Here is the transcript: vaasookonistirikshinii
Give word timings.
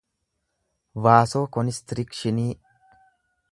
vaasookonistirikshinii 1.07 2.51